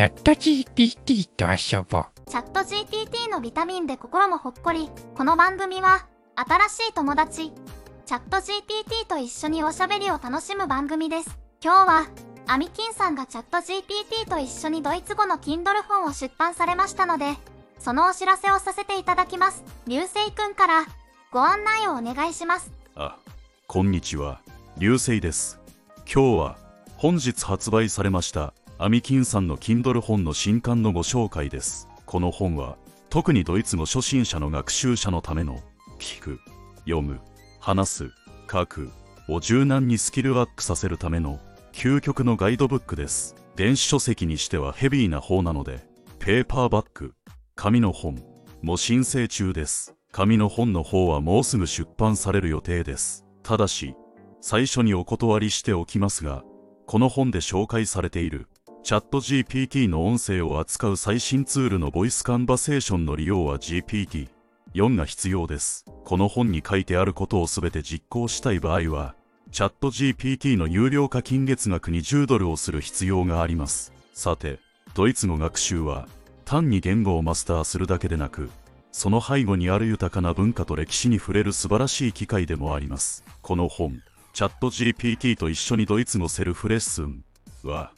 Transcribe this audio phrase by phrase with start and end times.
[0.00, 2.04] チャット GPT と遊ぼう。
[2.26, 4.88] チャット GPT のビタミンで心もほっこり。
[5.14, 6.06] この番組は、
[6.36, 7.52] 新しい友達、
[8.06, 11.38] チャット GPT と一緒におしゃべりを楽しむ番組です。
[11.62, 12.06] 今日は、
[12.46, 17.34] アミキンさんがチャット GPT と一緒にドイツ語の Kindle 本を出版されましたので、
[17.78, 19.62] そのお知らせをさせていただきます。
[19.86, 20.86] 流星くんから、
[21.30, 22.72] ご案内をお願いします。
[22.94, 23.18] あ、
[23.66, 24.40] こんにちは。
[24.78, 25.60] 流星です。
[26.10, 26.56] 今日は
[26.96, 31.86] 本日発売されましたアミキンさんの Kindle 本の新刊のご紹介です。
[32.06, 32.78] この本は
[33.10, 35.60] 特にドイツ語初心者の学習者のための
[35.98, 36.40] 聞く、
[36.86, 37.20] 読む、
[37.58, 38.10] 話す、
[38.50, 38.90] 書く
[39.28, 41.40] を柔軟にスキルアップさせるための
[41.74, 43.36] 究極のガイドブックです。
[43.54, 45.86] 電子書籍にしてはヘビーな方なので、
[46.18, 47.12] ペーパーバッグ、
[47.56, 48.16] 紙の本
[48.62, 49.94] も申請中です。
[50.10, 53.26] 紙の本の方はもうすぐ出版される予定です。
[53.42, 53.94] ただし、
[54.40, 56.44] 最初にお断りしておきますが、
[56.86, 58.48] この本で紹介されている
[58.82, 64.28] チャット GPT の音声を扱う最新ツールのボイスカンバセーションの利用は GPT4
[64.96, 65.84] が必要です。
[66.04, 69.14] この本に書いてあることをすべて実行したい場合は、
[69.52, 73.92] チャット GPT の有料課金月額に10ドルをする必要があります。
[74.14, 74.58] さて、
[74.94, 76.08] ドイツ語学習は
[76.44, 78.50] 単に言語をマスターするだけでなく、
[78.92, 83.24] その背後にある豊かな文化と歴史に触れる素晴らしい機会でもあります。
[83.42, 87.24] この本、チャット GPT と一緒にドイツ語セルフレッスン
[87.62, 87.92] は、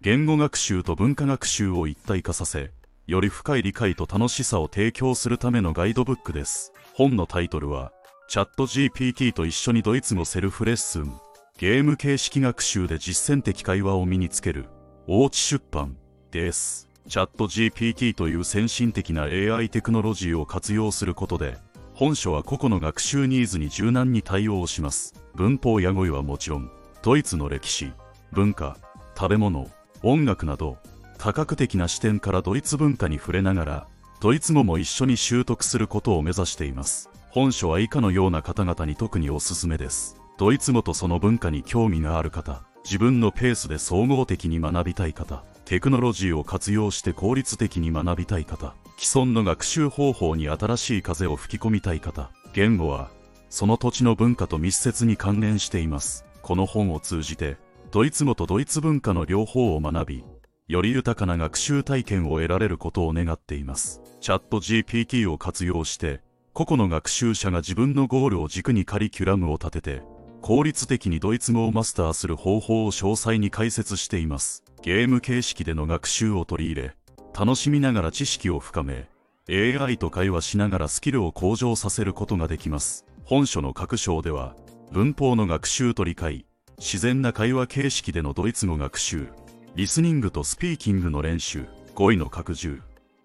[0.00, 2.70] 言語学習と文化学習を一体化させ、
[3.08, 6.72] より深い理解と楽しさを提供するためのガイドブックです。
[6.94, 7.90] 本のタイトルは、
[8.28, 11.12] チャット GPT と一緒にドイツ語セルフレッスン、
[11.58, 14.66] ゲーム形式学習で実践的会話を身につける、
[15.08, 15.96] 大地出版
[16.30, 16.88] です。
[17.08, 21.58] チャット GPT という先進的な AI テクノロジーを活用することで、
[21.94, 25.14] 本書は個々の学習ニーズに柔軟に対応します。
[25.34, 26.70] 文法や語彙はもちろん、
[27.02, 27.90] ドイツの歴史、
[28.30, 28.76] 文化、
[29.16, 29.68] 食べ物、
[30.02, 30.78] 音楽など、
[31.18, 33.86] 多角的な視点からドイツ文化に触れながら、
[34.20, 37.10] ドイツ語も一緒に習得することを目指しています。
[37.30, 40.16] 本書は以下のような方々に特におすすめです。
[40.38, 53.10] ドイツ語とその文化に興味がある方、自分のペースで総合的に学びたい方、テクノロジーを活用して効率的に学びたい方、既存の学習方法に新しい風を吹き込みたい方、言語は、
[53.50, 56.24] その土地の文化と密接に関連しています。
[56.42, 57.56] この本を通じて、
[57.90, 60.24] ドイツ語とドイツ文化の両方を学び、
[60.66, 64.02] より豊かな学習体験を得られることを願っています。
[64.20, 66.20] チャット GPT を活用して、
[66.52, 70.02] 個々の学習者が自分のゴールを軸にカリキュラムを立てて、
[70.42, 74.64] 効率的にドイツ語をマスターする方法を詳細に解説しています。
[74.82, 76.96] ゲーム形式での学習を取り入れ、
[77.38, 79.08] 楽しみながら知識を深め、
[79.48, 83.06] AI と会話しながらスキルを向上させることができます。
[83.24, 84.54] 本書の各章では、
[84.92, 86.44] 文法の学習と理解、
[86.78, 89.28] 自然な会話形式でのドイツ語学習、
[89.74, 92.80] リスニングとスピーキングの練習、語彙の拡充、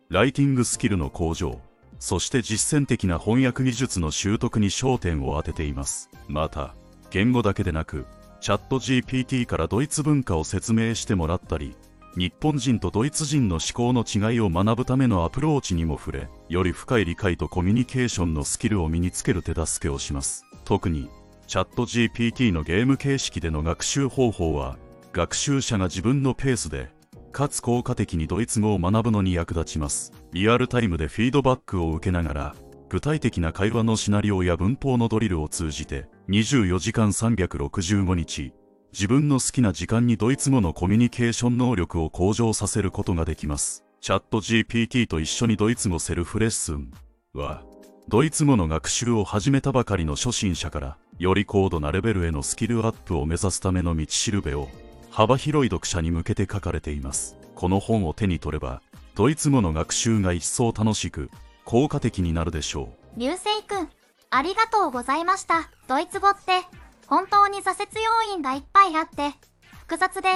[0.09, 1.61] ライティングスキルの向上、
[1.99, 6.09] そして実践的な翻訳技術の習得に焦点を当てています。
[6.27, 6.73] また、
[7.11, 8.07] 言語だけでなく、
[8.41, 11.75] チャット GPT からドイツ文化を説明してもらったり、
[12.17, 20.43] 日本人とドイツ人の思考の違いを学ぶためのアプローチにも触れ、より深い理解とコミュニケーションのスキルを身につける手助けをします。
[20.65, 21.07] 特に、
[21.53, 24.79] チャット GPT のゲーム形式での学習方法は、
[25.11, 26.89] 学習者が自分のペースで、
[27.31, 30.11] かつ効果的にドイツ語を学ぶのに役立ちます。
[30.31, 32.55] リアルタイムでフィードバックを受けながら、
[32.89, 38.51] 具体的な会話のシナリオや文法のドリルを通じて、24時間365日、
[38.91, 43.85] 自分の好きな時間にドイツ語のコミュニケーション能力を向上させることができます。
[44.01, 46.89] チャット GPT と一緒にドイツ語セルフレッスン
[47.35, 47.63] は、
[48.07, 54.67] ドイツ語の学習を始めたばかりの初心者から、より高度なレベルへのスキルアップを目指すための道しるべを、
[55.09, 57.37] 幅広い読者に向けて書かれています。
[57.55, 58.81] この本を手に取れば、
[59.15, 61.31] ドイツ語の学習が一層楽しく、
[61.63, 63.19] 効果的になるでしょう。
[63.19, 63.89] 流星くん、
[64.31, 65.69] ありがとうございました。
[65.87, 66.61] ドイツ語って、
[67.07, 69.33] 本当に挫折要因がいっぱいあって、
[69.79, 70.29] 複雑で、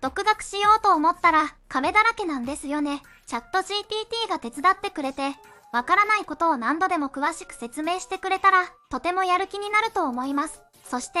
[0.00, 3.02] 独学しようと思ったら壁だらけなんですよね。
[3.26, 5.30] チャット GPT が手伝ってくれて、
[5.74, 8.58] わからないことを何度でも詳しく説明してくれたら、
[8.90, 10.62] とてもやる気になると思います。
[10.84, 11.18] そして、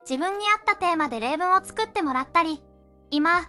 [0.00, 2.60] 自分に合ったテーマで例文を作ってもらったり、
[3.12, 3.42] 今、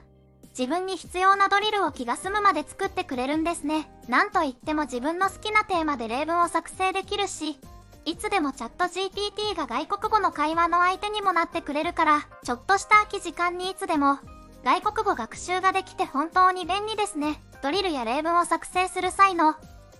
[0.56, 3.92] 自分に必要なドリルを気が済むまで作ってくれるんですね。
[4.08, 7.60] なんといっても自分の好きなテーマで例文を作成できるし、
[8.06, 14.20] いつでもチャット GPT が外国語の会話の相手にもなってくれるから、ちょっとした空き時間にいつでも、
[14.64, 17.42] 外国語学習ができて本当に便利ですね。
[17.64, 19.56] ドリルや例文を作成する際の、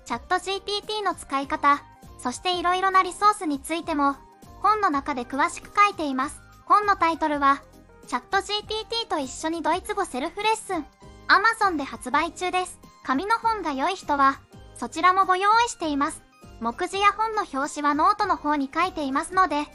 [0.06, 1.82] チャット GPT の使い方、
[2.20, 4.16] そしていろいろなリソースについても、
[4.62, 6.40] 本の中で詳しく書いています。
[6.66, 7.62] 本のタイトルは、
[8.08, 10.86] チャット GPT と一緒にドイツ語セルフレッスン。
[11.28, 12.80] Amazon で発売中です。
[13.04, 14.40] 紙の本が良い人は、
[14.76, 16.22] そちらもご用意しています。
[16.60, 19.66] 目次や本の表紙はノートの方に書いていますので、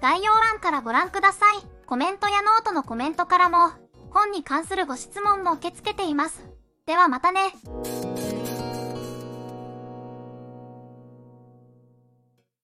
[0.00, 1.56] 概要欄からご覧ください。
[1.86, 3.70] コメントやノートのコメントからも、
[4.10, 6.44] 本に関するご質問も受け付けています。
[6.86, 7.40] ではまたね。